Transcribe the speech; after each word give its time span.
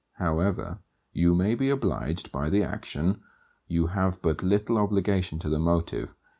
However 0.13 0.79
you 1.13 1.35
may 1.35 1.53
be 1.53 1.69
obliged 1.69 2.31
by 2.31 2.49
the 2.49 2.63
action, 2.63 3.21
you 3.67 3.85
have 3.93 4.19
but 4.23 4.41
little 4.41 4.79
obligation 4.79 5.37
to 5.37 5.47
the 5.47 5.59
motive. 5.59 6.15